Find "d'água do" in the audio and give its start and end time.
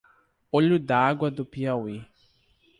0.79-1.45